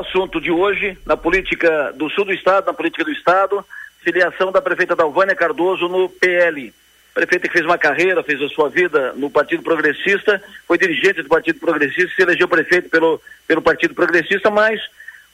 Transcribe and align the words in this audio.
assunto 0.00 0.40
de 0.40 0.50
hoje 0.50 0.98
na 1.06 1.16
política 1.16 1.92
do 1.94 2.08
sul 2.10 2.24
do 2.24 2.32
estado, 2.32 2.66
na 2.66 2.72
política 2.72 3.04
do 3.04 3.12
estado, 3.12 3.64
filiação 4.02 4.50
da 4.50 4.60
prefeita 4.60 4.96
Dalvânia 4.96 5.34
Cardoso 5.34 5.88
no 5.88 6.08
PL. 6.08 6.72
Prefeita 7.14 7.48
que 7.48 7.52
fez 7.52 7.64
uma 7.64 7.78
carreira, 7.78 8.22
fez 8.22 8.40
a 8.40 8.48
sua 8.48 8.68
vida 8.68 9.12
no 9.14 9.30
Partido 9.30 9.62
Progressista, 9.62 10.42
foi 10.66 10.78
dirigente 10.78 11.22
do 11.22 11.28
Partido 11.28 11.58
Progressista, 11.58 12.14
se 12.14 12.22
elegeu 12.22 12.48
prefeito 12.48 12.88
pelo, 12.88 13.20
pelo 13.46 13.62
Partido 13.62 13.94
Progressista, 13.94 14.50
mas 14.50 14.80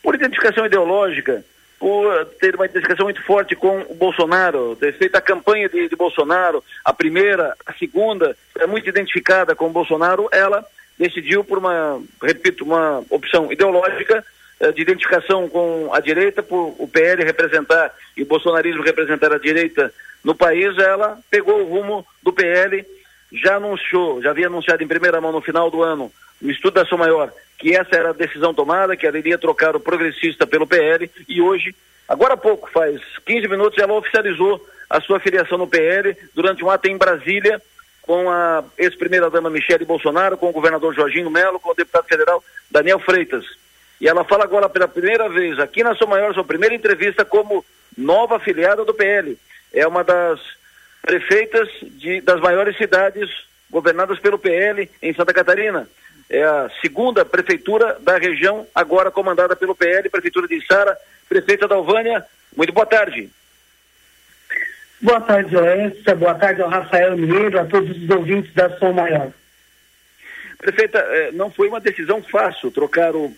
por 0.02 0.14
identificação 0.14 0.64
ideológica, 0.64 1.44
por 1.78 2.24
ter 2.40 2.54
uma 2.54 2.64
identificação 2.64 3.04
muito 3.04 3.22
forte 3.22 3.54
com 3.54 3.82
o 3.88 3.94
Bolsonaro, 3.94 4.76
ter 4.76 4.94
feito 4.94 5.16
a 5.16 5.20
campanha 5.20 5.68
de, 5.68 5.88
de 5.88 5.96
Bolsonaro, 5.96 6.64
a 6.84 6.92
primeira, 6.92 7.54
a 7.66 7.72
segunda, 7.74 8.36
é 8.58 8.66
muito 8.66 8.88
identificada 8.88 9.54
com 9.54 9.66
o 9.66 9.72
Bolsonaro, 9.72 10.28
ela 10.32 10.64
decidiu 10.98 11.44
por 11.44 11.58
uma, 11.58 12.00
repito, 12.22 12.64
uma 12.64 13.04
opção 13.10 13.52
ideológica 13.52 14.18
eh, 14.18 14.35
de 14.74 14.82
identificação 14.82 15.48
com 15.48 15.90
a 15.92 16.00
direita, 16.00 16.42
por 16.42 16.74
o 16.78 16.88
PL 16.88 17.24
representar 17.24 17.92
e 18.16 18.22
o 18.22 18.26
bolsonarismo 18.26 18.82
representar 18.82 19.32
a 19.32 19.38
direita 19.38 19.92
no 20.24 20.34
país, 20.34 20.76
ela 20.78 21.18
pegou 21.30 21.60
o 21.60 21.68
rumo 21.68 22.06
do 22.22 22.32
PL, 22.32 22.84
já 23.32 23.56
anunciou, 23.56 24.22
já 24.22 24.30
havia 24.30 24.46
anunciado 24.46 24.82
em 24.82 24.88
primeira 24.88 25.20
mão 25.20 25.30
no 25.30 25.40
final 25.40 25.70
do 25.70 25.82
ano, 25.82 26.10
no 26.40 26.50
estudo 26.50 26.74
da 26.74 26.84
sua 26.84 26.98
maior, 26.98 27.32
que 27.58 27.76
essa 27.76 27.94
era 27.94 28.10
a 28.10 28.14
decisão 28.14 28.52
tomada, 28.52 28.96
que 28.96 29.06
ela 29.06 29.18
iria 29.18 29.38
trocar 29.38 29.76
o 29.76 29.80
progressista 29.80 30.46
pelo 30.46 30.66
PL, 30.66 31.10
e 31.28 31.40
hoje, 31.40 31.74
agora 32.08 32.34
há 32.34 32.36
pouco, 32.36 32.70
faz 32.70 33.00
15 33.24 33.46
minutos, 33.46 33.78
ela 33.78 33.92
oficializou 33.92 34.66
a 34.88 35.00
sua 35.00 35.20
filiação 35.20 35.58
no 35.58 35.68
PL 35.68 36.16
durante 36.34 36.64
um 36.64 36.70
ato 36.70 36.88
em 36.88 36.96
Brasília, 36.96 37.60
com 38.02 38.30
a 38.30 38.64
ex-primeira-dama 38.78 39.50
Michele 39.50 39.84
Bolsonaro, 39.84 40.36
com 40.36 40.48
o 40.48 40.52
governador 40.52 40.94
Jorginho 40.94 41.30
Melo, 41.30 41.60
com 41.60 41.70
o 41.70 41.74
deputado 41.74 42.06
federal 42.06 42.42
Daniel 42.70 43.00
Freitas. 43.00 43.44
E 44.00 44.08
ela 44.08 44.24
fala 44.24 44.44
agora 44.44 44.68
pela 44.68 44.86
primeira 44.86 45.28
vez, 45.28 45.58
aqui 45.58 45.82
na 45.82 45.94
Sua 45.94 46.06
Maior, 46.06 46.34
sua 46.34 46.44
primeira 46.44 46.74
entrevista 46.74 47.24
como 47.24 47.64
nova 47.96 48.36
afiliada 48.36 48.84
do 48.84 48.92
PL. 48.92 49.38
É 49.72 49.86
uma 49.86 50.04
das 50.04 50.40
prefeitas 51.00 51.68
de, 51.82 52.20
das 52.20 52.40
maiores 52.40 52.76
cidades 52.76 53.30
governadas 53.70 54.18
pelo 54.18 54.38
PL 54.38 54.90
em 55.00 55.14
Santa 55.14 55.32
Catarina. 55.32 55.88
É 56.28 56.42
a 56.42 56.70
segunda 56.80 57.24
prefeitura 57.24 57.96
da 58.00 58.18
região, 58.18 58.66
agora 58.74 59.10
comandada 59.10 59.54
pelo 59.54 59.74
PL, 59.74 60.10
prefeitura 60.10 60.48
de 60.48 60.64
Sara, 60.66 60.96
prefeita 61.28 61.68
da 61.68 61.76
Alvânia. 61.76 62.24
Muito 62.56 62.72
boa 62.72 62.86
tarde. 62.86 63.30
Boa 65.00 65.20
tarde, 65.20 65.52
Joessa. 65.52 66.14
Boa 66.14 66.34
tarde 66.34 66.62
ao 66.62 66.68
Rafael 66.68 67.16
Mineiro, 67.16 67.60
a 67.60 67.64
todos 67.64 67.96
os 67.96 68.10
ouvintes 68.10 68.52
da 68.54 68.76
Som 68.78 68.92
Maior. 68.92 69.30
Prefeita, 70.58 70.98
eh, 70.98 71.30
não 71.32 71.50
foi 71.50 71.68
uma 71.68 71.80
decisão 71.80 72.22
fácil 72.22 72.70
trocar 72.70 73.14
o 73.14 73.32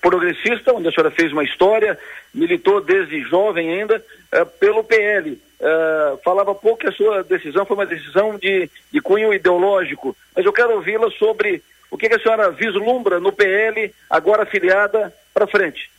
progressista, 0.00 0.72
onde 0.72 0.88
a 0.88 0.92
senhora 0.92 1.10
fez 1.10 1.32
uma 1.32 1.44
história, 1.44 1.98
militou 2.32 2.80
desde 2.80 3.22
jovem 3.22 3.72
ainda, 3.72 4.04
eh, 4.32 4.44
pelo 4.44 4.84
PL. 4.84 5.40
Eh, 5.60 6.18
falava 6.24 6.54
pouco 6.54 6.78
que 6.78 6.88
a 6.88 6.92
sua 6.92 7.22
decisão 7.24 7.66
foi 7.66 7.76
uma 7.76 7.86
decisão 7.86 8.38
de, 8.38 8.70
de 8.92 9.00
cunho 9.00 9.34
ideológico, 9.34 10.16
mas 10.34 10.44
eu 10.44 10.52
quero 10.52 10.74
ouvi-la 10.74 11.10
sobre 11.12 11.62
o 11.90 11.96
que, 11.96 12.08
que 12.08 12.14
a 12.14 12.20
senhora 12.20 12.50
vislumbra 12.50 13.18
no 13.18 13.32
PL, 13.32 13.92
agora 14.08 14.42
afiliada, 14.42 15.12
para 15.34 15.46
frente. 15.46 15.90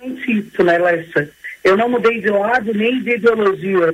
Insisto, 0.00 0.62
né, 0.62 0.78
Lessa? 0.78 1.30
Eu 1.64 1.76
não 1.76 1.88
mudei 1.88 2.20
de 2.20 2.30
lado 2.30 2.72
nem 2.72 3.02
de 3.02 3.16
ideologia. 3.16 3.92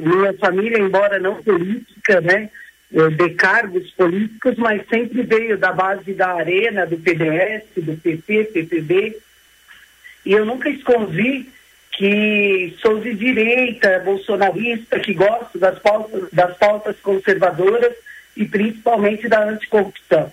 Minha 0.00 0.32
família, 0.38 0.78
embora 0.78 1.18
não 1.18 1.42
política, 1.42 2.20
né, 2.20 2.50
de 2.92 3.30
cargos 3.30 3.90
políticos, 3.92 4.56
mas 4.58 4.86
sempre 4.88 5.22
veio 5.22 5.56
da 5.56 5.72
base 5.72 6.12
da 6.12 6.34
Arena, 6.34 6.86
do 6.86 6.98
PDS, 6.98 7.64
do 7.76 7.96
PP, 7.96 8.44
PPB. 8.52 9.16
E 10.26 10.32
eu 10.32 10.44
nunca 10.44 10.68
escondi 10.68 11.48
que 11.92 12.74
sou 12.80 13.00
de 13.00 13.14
direita, 13.14 14.00
bolsonarista, 14.00 14.98
que 15.00 15.14
gosto 15.14 15.58
das 15.58 15.78
pautas, 15.78 16.28
das 16.32 16.56
pautas 16.58 16.96
conservadoras 17.00 17.94
e 18.36 18.44
principalmente 18.44 19.28
da 19.28 19.42
anticorrupção. 19.44 20.32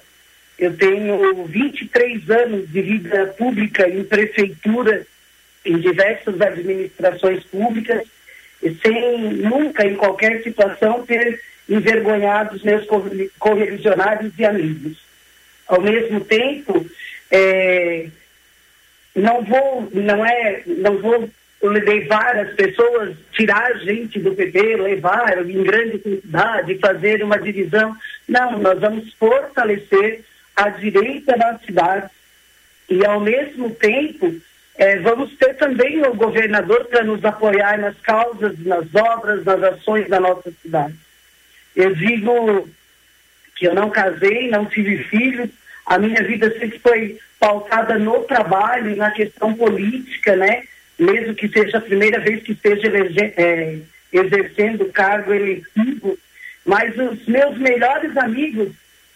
Eu 0.58 0.76
tenho 0.76 1.46
23 1.46 2.30
anos 2.30 2.70
de 2.70 2.82
vida 2.82 3.28
pública 3.38 3.88
em 3.88 4.04
prefeitura 4.04 5.06
em 5.66 5.78
diversas 5.78 6.40
administrações 6.42 7.44
públicas, 7.46 8.06
sem 8.82 9.34
nunca, 9.36 9.86
em 9.86 9.96
qualquer 9.96 10.42
situação, 10.44 11.06
ter 11.06 11.42
envergonhado 11.70 12.56
os 12.56 12.64
meus 12.64 12.86
correligionários 13.38 14.34
e 14.38 14.46
amigos. 14.46 14.98
Ao 15.68 15.80
mesmo 15.80 16.22
tempo, 16.22 16.86
é, 17.30 18.08
não 19.16 19.44
vou, 19.44 19.88
não 19.94 20.26
é, 20.26 20.64
não 20.66 20.98
vou 20.98 21.30
levar 21.62 22.38
as 22.38 22.54
pessoas, 22.56 23.16
tirar 23.34 23.72
a 23.72 23.78
gente 23.78 24.20
do 24.20 24.34
PP, 24.34 24.78
levar 24.78 25.46
em 25.48 25.64
grande 25.64 26.00
quantidade, 26.00 26.80
fazer 26.80 27.24
uma 27.24 27.38
divisão. 27.38 27.96
Não, 28.28 28.58
nós 28.58 28.80
vamos 28.80 29.14
fortalecer 29.14 30.22
a 30.56 30.70
direita 30.70 31.38
na 31.38 31.58
cidade 31.60 32.10
e, 32.90 33.06
ao 33.06 33.20
mesmo 33.20 33.70
tempo, 33.72 34.36
é, 34.76 34.98
vamos 35.00 35.36
ter 35.38 35.56
também 35.56 36.02
o 36.02 36.14
governador 36.14 36.86
para 36.86 37.04
nos 37.04 37.24
apoiar 37.24 37.78
nas 37.78 38.00
causas, 38.00 38.58
nas 38.66 38.86
obras, 38.96 39.44
nas 39.44 39.62
ações 39.62 40.08
da 40.08 40.20
nossa 40.20 40.52
cidade. 40.62 40.96
Eu 41.76 41.96
digo 41.96 42.70
que 43.56 43.66
eu 43.66 43.74
não 43.74 43.90
casei, 43.90 44.50
não 44.50 44.66
tive 44.66 45.04
filhos, 45.04 45.50
a 45.86 45.98
minha 45.98 46.24
vida 46.24 46.52
sempre 46.58 46.80
foi 46.80 47.18
pautada 47.40 47.98
no 47.98 48.24
trabalho, 48.24 48.96
na 48.96 49.12
questão 49.12 49.54
política, 49.54 50.36
né? 50.36 50.64
Mesmo 50.98 51.34
que 51.34 51.48
seja 51.48 51.78
a 51.78 51.82
primeira 51.82 52.20
vez 52.20 52.44
que 52.44 52.52
esteja 52.52 52.88
é, 53.38 53.80
exercendo 54.12 54.86
cargo 54.92 55.34
eletivo. 55.34 56.18
Mas 56.66 56.96
os 56.98 57.26
meus 57.26 57.58
melhores 57.58 58.16
amigos, 58.18 58.70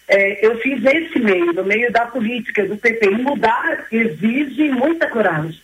é, 0.08 0.46
eu 0.46 0.58
fiz 0.60 0.84
esse 0.84 1.20
meio, 1.20 1.54
no 1.54 1.64
meio 1.64 1.92
da 1.92 2.06
política, 2.06 2.66
do 2.66 2.78
PP. 2.78 3.06
E 3.06 3.16
mudar 3.18 3.86
exige 3.92 4.70
muita 4.70 5.08
coragem. 5.08 5.62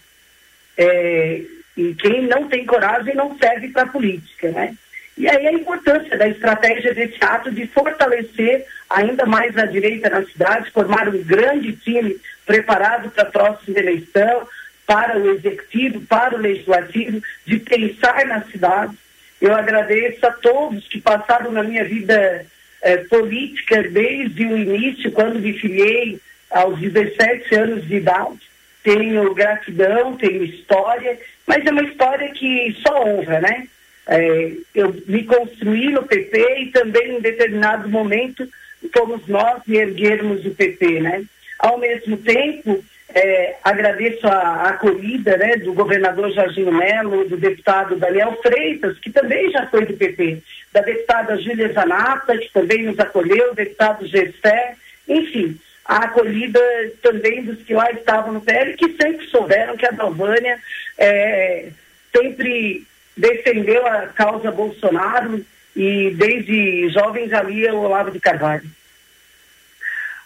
É, 0.77 1.41
e 1.75 1.95
quem 1.95 2.27
não 2.27 2.47
tem 2.47 2.65
coragem 2.65 3.15
não 3.15 3.37
serve 3.37 3.69
para 3.69 3.83
a 3.83 3.87
política, 3.87 4.51
né? 4.51 4.75
E 5.19 5.27
aí 5.27 5.47
a 5.47 5.51
importância 5.51 6.17
da 6.17 6.29
estratégia 6.29 6.93
desse 6.93 7.21
ato 7.21 7.51
de 7.51 7.67
fortalecer 7.67 8.65
ainda 8.89 9.25
mais 9.25 9.55
a 9.57 9.65
direita 9.65 10.09
na 10.09 10.25
cidade, 10.25 10.71
formar 10.71 11.09
um 11.09 11.21
grande 11.21 11.73
time 11.73 12.15
preparado 12.45 13.11
para 13.11 13.23
a 13.23 13.31
próxima 13.31 13.77
eleição, 13.77 14.47
para 14.87 15.19
o 15.19 15.29
executivo, 15.31 15.99
para 16.01 16.37
o 16.37 16.39
legislativo, 16.39 17.21
de 17.45 17.59
pensar 17.59 18.25
na 18.25 18.41
cidade. 18.43 18.97
Eu 19.41 19.53
agradeço 19.53 20.25
a 20.25 20.31
todos 20.31 20.87
que 20.87 21.01
passaram 21.01 21.51
na 21.51 21.63
minha 21.63 21.83
vida 21.83 22.45
eh, 22.81 22.97
política 23.09 23.83
desde 23.83 24.45
o 24.45 24.57
início, 24.57 25.11
quando 25.11 25.37
me 25.37 25.51
filiei 25.51 26.17
aos 26.49 26.79
17 26.79 27.55
anos 27.55 27.85
de 27.85 27.97
idade. 27.97 28.39
Tenho 28.81 29.33
gratidão, 29.33 30.15
tenho 30.15 30.45
história, 30.45 31.19
mas 31.45 31.65
é 31.65 31.71
uma 31.71 31.83
história 31.83 32.29
que 32.31 32.73
só 32.81 33.03
honra, 33.03 33.41
né? 33.41 33.67
É, 34.11 34.53
eu 34.73 34.95
me 35.05 35.23
construí 35.23 35.91
no 35.91 36.01
PP 36.01 36.61
e 36.61 36.65
também 36.71 37.17
em 37.17 37.21
determinado 37.21 37.87
momento 37.87 38.47
fomos 38.91 39.27
nós 39.27 39.61
e 39.67 39.77
erguermos 39.77 40.43
o 40.45 40.55
PP, 40.55 40.99
né? 40.99 41.23
Ao 41.59 41.77
mesmo 41.77 42.17
tempo, 42.17 42.83
é, 43.13 43.55
agradeço 43.63 44.25
a, 44.27 44.69
acolhida 44.69 45.37
né, 45.37 45.57
do 45.57 45.73
governador 45.73 46.31
Jorginho 46.31 46.71
Melo, 46.71 47.27
do 47.27 47.37
deputado 47.37 47.97
Daniel 47.97 48.37
Freitas, 48.41 48.97
que 48.97 49.11
também 49.11 49.51
já 49.51 49.67
foi 49.67 49.85
do 49.85 49.93
PP, 49.93 50.41
da 50.71 50.81
deputada 50.81 51.37
Júlia 51.37 51.71
Zanata, 51.71 52.37
que 52.37 52.51
também 52.51 52.83
nos 52.83 52.97
acolheu, 52.99 53.53
deputado 53.53 54.07
Gessé, 54.07 54.75
enfim, 55.07 55.59
a 55.85 56.05
acolhida 56.05 56.59
também 57.01 57.43
dos 57.43 57.61
que 57.63 57.73
lá 57.73 57.91
estavam 57.91 58.33
no 58.33 58.41
PL, 58.41 58.73
que 58.75 58.95
sempre 58.95 59.27
souberam 59.27 59.75
que 59.75 59.85
a 59.85 59.91
Dalvânia 59.91 60.57
é, 60.97 61.69
sempre 62.15 62.87
defendeu 63.15 63.85
a 63.85 64.07
causa 64.07 64.51
Bolsonaro 64.51 65.45
e 65.75 66.11
desde 66.11 66.89
jovem 66.89 67.29
já 67.29 67.41
lia 67.41 67.73
o 67.73 67.81
Olavo 67.83 68.11
de 68.11 68.19
Carvalho. 68.19 68.69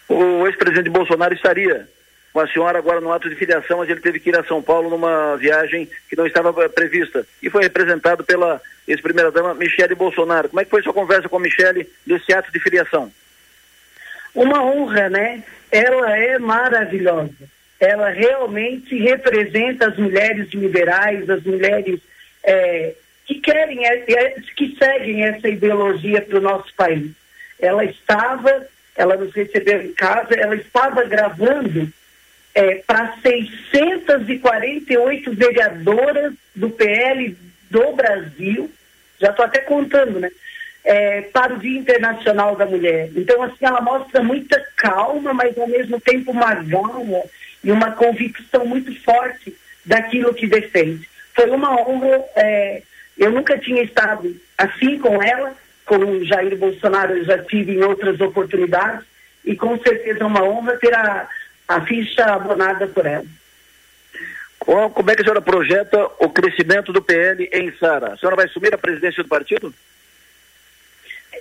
O 0.07 0.45
ex-presidente 0.47 0.89
Bolsonaro 0.89 1.33
estaria 1.33 1.87
com 2.33 2.39
a 2.39 2.47
senhora 2.47 2.79
agora 2.79 2.99
no 2.99 3.11
ato 3.11 3.29
de 3.29 3.35
filiação, 3.35 3.77
mas 3.77 3.89
ele 3.89 3.99
teve 3.99 4.19
que 4.19 4.29
ir 4.29 4.37
a 4.37 4.43
São 4.43 4.61
Paulo 4.61 4.89
numa 4.89 5.35
viagem 5.37 5.87
que 6.09 6.15
não 6.15 6.25
estava 6.25 6.51
prevista 6.69 7.25
e 7.41 7.49
foi 7.49 7.63
representado 7.63 8.23
pela 8.23 8.59
ex-primeira-dama 8.87 9.53
Michele 9.53 9.93
Bolsonaro. 9.93 10.49
Como 10.49 10.59
é 10.59 10.65
que 10.65 10.71
foi 10.71 10.81
sua 10.81 10.93
conversa 10.93 11.29
com 11.29 11.37
a 11.37 11.39
Michele 11.39 11.87
nesse 12.05 12.33
ato 12.33 12.51
de 12.51 12.59
filiação? 12.59 13.11
Uma 14.33 14.63
honra, 14.63 15.09
né? 15.09 15.43
Ela 15.71 16.17
é 16.17 16.39
maravilhosa. 16.39 17.31
Ela 17.79 18.09
realmente 18.09 18.97
representa 18.97 19.89
as 19.89 19.97
mulheres 19.97 20.49
liberais, 20.53 21.29
as 21.29 21.43
mulheres 21.43 21.99
é, 22.43 22.93
que 23.25 23.35
querem, 23.35 23.85
é, 23.85 24.03
é, 24.11 24.35
que 24.55 24.75
seguem 24.77 25.23
essa 25.23 25.47
ideologia 25.47 26.21
para 26.21 26.37
o 26.37 26.41
nosso 26.41 26.73
país. 26.75 27.11
Ela 27.59 27.85
estava, 27.85 28.67
ela 28.95 29.15
nos 29.15 29.33
recebeu 29.33 29.81
em 29.81 29.93
casa, 29.93 30.35
ela 30.35 30.55
estava 30.55 31.03
gravando 31.05 31.91
é, 32.53 32.75
para 32.85 33.15
648 33.21 35.33
vereadoras 35.33 36.33
do 36.55 36.69
PL 36.69 37.35
do 37.69 37.93
Brasil, 37.93 38.69
já 39.19 39.29
estou 39.29 39.45
até 39.45 39.59
contando, 39.59 40.19
né? 40.19 40.29
É, 40.85 41.21
para 41.21 41.53
o 41.53 41.59
Dia 41.59 41.79
Internacional 41.79 42.57
da 42.57 42.65
Mulher. 42.65 43.09
Então, 43.15 43.41
assim, 43.41 43.65
ela 43.65 43.79
mostra 43.79 44.21
muita 44.21 44.61
calma, 44.75 45.33
mas 45.33 45.57
ao 45.57 45.65
mesmo 45.65 45.97
tempo 46.01 46.31
uma 46.31 46.55
garra 46.55 47.23
e 47.63 47.71
uma 47.71 47.91
convicção 47.91 48.65
muito 48.65 48.93
forte 49.01 49.55
daquilo 49.85 50.33
que 50.33 50.45
defende. 50.45 51.07
Foi 51.35 51.49
uma 51.49 51.79
honra, 51.81 52.23
é, 52.35 52.81
eu 53.17 53.31
nunca 53.31 53.57
tinha 53.57 53.83
estado 53.83 54.35
assim 54.57 54.97
com 54.99 55.21
ela, 55.21 55.55
com 55.85 55.97
o 55.97 56.25
Jair 56.25 56.57
Bolsonaro 56.57 57.17
eu 57.17 57.25
já 57.25 57.37
tive 57.43 57.73
em 57.73 57.83
outras 57.83 58.19
oportunidades, 58.21 59.05
e 59.43 59.55
com 59.55 59.77
certeza 59.79 60.19
é 60.21 60.25
uma 60.25 60.43
honra 60.43 60.77
ter 60.77 60.93
a, 60.93 61.27
a 61.67 61.81
ficha 61.81 62.23
abonada 62.25 62.87
por 62.87 63.05
ela. 63.05 63.25
Como 64.59 65.11
é 65.11 65.15
que 65.15 65.21
a 65.21 65.25
senhora 65.25 65.41
projeta 65.41 66.05
o 66.19 66.29
crescimento 66.29 66.93
do 66.93 67.01
PL 67.01 67.49
em 67.51 67.71
Sara? 67.73 68.13
A 68.13 68.17
senhora 68.17 68.37
vai 68.37 68.45
assumir 68.45 68.73
a 68.73 68.77
presidência 68.77 69.21
do 69.21 69.27
partido? 69.27 69.73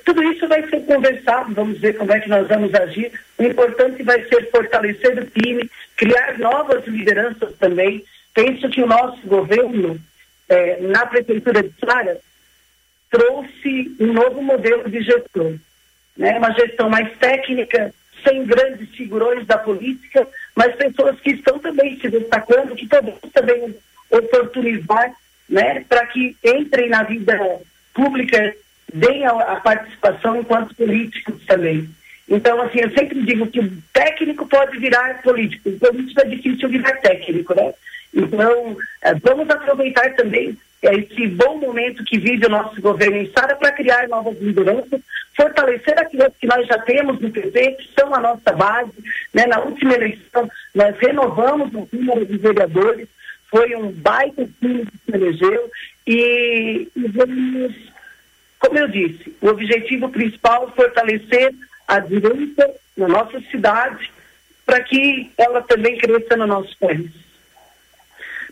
Tudo 0.05 0.23
isso 0.25 0.49
vai 0.49 0.69
ser 0.69 0.81
conversado, 0.81 1.55
vamos 1.55 1.79
ver 1.79 1.97
como 1.97 2.13
é 2.13 2.19
que 2.19 2.29
nós 2.29 2.49
vamos 2.49 2.75
agir. 2.75 3.13
O 3.39 3.45
importante 3.45 4.03
vai 4.03 4.25
ser 4.25 4.51
fortalecer 4.51 5.17
o 5.17 5.27
time, 5.27 5.71
criar 5.97 6.37
novas 6.39 6.85
lideranças 6.87 7.55
também. 7.59 8.05
Penso 8.35 8.69
que 8.69 8.83
o 8.83 8.87
nosso 8.87 9.27
governo, 9.27 10.01
eh, 10.49 10.79
na 10.81 11.07
Prefeitura 11.07 11.63
de 11.63 11.73
Sara, 11.79 12.19
trouxe 13.11 13.95
um 14.01 14.13
novo 14.13 14.43
modelo 14.43 14.89
de 14.89 15.03
gestão. 15.03 15.59
Né? 16.17 16.39
Uma 16.39 16.51
gestão 16.53 16.89
mais 16.89 17.11
técnica, 17.19 17.95
sem 18.25 18.45
grandes 18.45 18.89
figurões 18.91 19.47
da 19.47 19.59
política, 19.59 20.27
mas 20.55 20.75
pessoas 20.77 21.21
que 21.21 21.33
estão 21.33 21.59
também 21.59 21.99
se 21.99 22.09
destacando, 22.09 22.75
que 22.75 22.87
podemos 22.87 23.21
também 23.33 23.75
oportunizar 24.11 25.15
né, 25.49 25.85
para 25.89 26.07
que 26.07 26.37
entrem 26.45 26.89
na 26.89 27.03
vida 27.03 27.39
pública, 27.93 28.55
deem 28.93 29.27
a, 29.27 29.31
a, 29.31 29.57
participação 29.57 30.37
enquanto 30.37 30.75
políticos 30.75 31.43
também. 31.47 31.89
Então, 32.29 32.61
assim, 32.63 32.81
eu 32.81 32.91
sempre 32.93 33.21
digo 33.23 33.47
que 33.49 33.61
o 33.61 33.73
técnico 33.93 34.47
pode 34.47 34.79
virar 34.79 35.21
político, 35.23 35.69
o 35.69 35.79
político 35.79 36.21
é 36.21 36.25
difícil 36.25 36.69
virar 36.69 36.93
técnico, 36.99 37.55
né? 37.55 37.75
Então, 38.33 38.77
eh, 39.03 39.15
vamos 39.23 39.49
aproveitar 39.51 40.15
também 40.15 40.57
esse 40.83 41.29
bom 41.29 41.59
momento 41.59 42.03
que 42.05 42.19
vive 42.19 42.47
o 42.47 42.51
nosso 42.51 42.81
governo 42.81 43.19
em 43.19 43.31
Sara 43.31 43.55
para 43.55 43.71
criar 43.73 44.09
novas 44.09 44.37
lideranças, 44.41 45.01
fortalecer 45.37 45.97
aquilo 45.99 46.33
que 46.41 46.47
nós 46.47 46.67
já 46.67 46.79
temos 46.79 47.21
no 47.21 47.31
PP, 47.31 47.73
que 47.73 47.91
são 47.99 48.13
a 48.15 48.19
nossa 48.19 48.53
base. 48.53 48.93
Né? 49.33 49.47
Na 49.47 49.61
última 49.61 49.95
eleição, 49.95 50.51
nós 50.75 50.97
renovamos 50.99 51.73
o 51.75 51.89
número 51.93 52.27
de 52.27 52.39
vereadores, 52.39 53.07
foi 53.49 53.77
um 53.77 53.93
baita 53.93 54.49
time 54.61 54.87
que 54.87 54.99
se 55.05 55.17
elegeu 55.17 55.71
e, 56.07 56.89
e 56.97 57.09
vamos, 57.09 57.75
como 58.59 58.79
eu 58.79 58.89
disse, 58.89 59.37
o 59.41 59.49
objetivo 59.49 60.09
principal 60.09 60.69
é 60.69 60.75
fortalecer 60.75 61.55
a 61.87 62.01
direita 62.01 62.75
na 62.97 63.09
nossa 63.09 63.41
cidade 63.51 64.11
para 64.65 64.81
que 64.81 65.31
ela 65.37 65.61
também 65.63 65.99
cresça 65.99 66.37
no 66.37 66.47
nosso 66.47 66.77
país. 66.79 67.11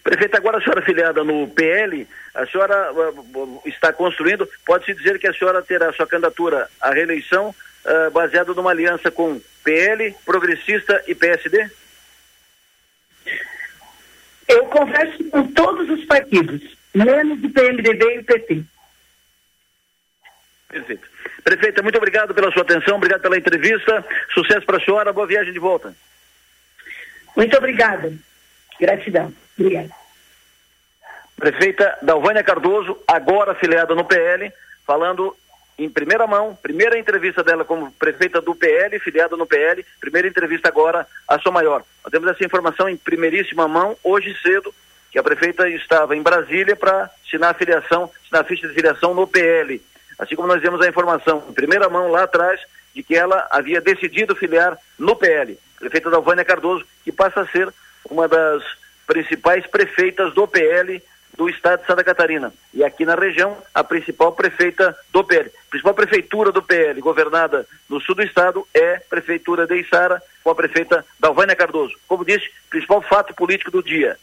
Prefeita, 0.03 0.39
agora 0.39 0.59
a 0.59 0.61
senhora 0.61 0.83
filiada 0.83 1.23
no 1.23 1.49
PL, 1.49 2.07
a 2.35 2.47
senhora 2.47 2.93
uh, 2.93 3.63
está 3.67 3.93
construindo, 3.93 4.49
pode-se 4.65 4.95
dizer 4.95 5.19
que 5.19 5.27
a 5.27 5.33
senhora 5.33 5.63
terá 5.63 5.93
sua 5.93 6.07
candidatura 6.07 6.69
à 6.81 6.91
reeleição 6.91 7.55
uh, 7.85 8.11
baseada 8.11 8.55
numa 8.55 8.71
aliança 8.71 9.11
com 9.11 9.41
PL, 9.63 10.15
Progressista 10.25 11.03
e 11.07 11.15
PSD? 11.15 11.71
Eu 14.49 14.65
converso 14.67 15.23
com 15.25 15.47
todos 15.53 15.89
os 15.91 16.05
partidos, 16.07 16.61
menos 16.95 17.43
o 17.45 17.51
PMDB 17.51 18.15
e 18.15 18.19
o 18.19 18.25
PT. 18.25 18.65
Perfeito. 20.69 21.09
Prefeita, 21.45 21.83
muito 21.83 21.99
obrigado 21.99 22.35
pela 22.35 22.51
sua 22.53 22.63
atenção, 22.63 22.97
obrigado 22.97 23.21
pela 23.21 23.37
entrevista. 23.37 24.05
Sucesso 24.33 24.65
para 24.65 24.79
a 24.79 24.85
senhora, 24.85 25.13
boa 25.13 25.27
viagem 25.27 25.53
de 25.53 25.59
volta. 25.59 25.95
Muito 27.37 27.57
obrigada. 27.57 28.13
Gratidão. 28.81 29.33
Obrigada. 29.61 29.91
Prefeita 31.37 31.99
Dalvânia 32.03 32.43
Cardoso, 32.43 32.99
agora 33.07 33.53
afiliada 33.53 33.95
no 33.95 34.05
PL, 34.05 34.53
falando 34.87 35.37
em 35.79 35.89
primeira 35.89 36.27
mão, 36.27 36.55
primeira 36.63 36.99
entrevista 36.99 37.43
dela 37.43 37.65
como 37.65 37.91
prefeita 37.93 38.41
do 38.41 38.55
PL, 38.55 38.99
filiada 38.99 39.37
no 39.37 39.47
PL, 39.47 39.85
primeira 39.99 40.29
entrevista 40.29 40.69
agora 40.69 41.07
a 41.27 41.39
sua 41.39 41.53
maior. 41.53 41.83
Nós 42.05 42.11
temos 42.11 42.29
essa 42.29 42.45
informação 42.45 42.89
em 42.89 42.97
primeiríssima 42.97 43.67
mão, 43.67 43.97
hoje 44.05 44.37
cedo, 44.43 44.75
que 45.11 45.19
a 45.19 45.23
prefeita 45.23 45.69
estava 45.69 46.15
em 46.15 46.23
Brasília 46.23 46.77
para 46.77 47.11
assinar 47.27 47.51
a 47.51 47.55
filiação, 47.55 48.11
assinar 48.23 48.43
a 48.43 48.45
ficha 48.45 48.69
de 48.69 48.75
filiação 48.75 49.15
no 49.15 49.27
PL. 49.27 49.81
Assim 50.19 50.37
como 50.37 50.49
nós 50.49 50.61
temos 50.61 50.81
a 50.83 50.89
informação 50.89 51.43
em 51.49 51.55
primeira 51.55 51.89
mão 51.89 52.11
lá 52.11 52.25
atrás 52.25 52.61
de 52.95 53.03
que 53.03 53.15
ela 53.15 53.49
havia 53.51 53.81
decidido 53.81 54.37
filiar 54.37 54.77
no 54.99 55.17
PL. 55.17 55.59
Prefeita 55.79 56.11
Dalvânia 56.11 56.45
Cardoso, 56.45 56.85
que 57.03 57.11
passa 57.11 57.41
a 57.41 57.47
ser 57.47 57.73
uma 58.11 58.29
das 58.29 58.63
principais 59.11 59.67
prefeitas 59.67 60.33
do 60.35 60.47
PL 60.47 61.03
do 61.37 61.49
estado 61.49 61.81
de 61.81 61.87
Santa 61.89 62.05
Catarina. 62.05 62.55
E 62.73 62.85
aqui 62.85 63.05
na 63.05 63.17
região, 63.17 63.57
a 63.75 63.83
principal 63.83 64.31
prefeita 64.31 64.97
do 65.13 65.25
PL. 65.25 65.49
A 65.49 65.71
principal 65.71 65.95
prefeitura 65.95 66.53
do 66.53 66.63
PL, 66.63 67.01
governada 67.01 67.67
no 67.89 68.01
sul 68.01 68.15
do 68.15 68.23
estado, 68.23 68.65
é 68.73 68.95
a 68.95 69.01
prefeitura 69.01 69.67
de 69.67 69.81
Içara, 69.81 70.23
com 70.45 70.51
a 70.51 70.55
prefeita 70.55 71.05
Dalvânia 71.19 71.57
Cardoso. 71.57 71.97
Como 72.07 72.25
disse, 72.25 72.49
principal 72.71 73.03
fato 73.03 73.35
político 73.35 73.73
do 73.73 73.83
dia. 73.83 74.17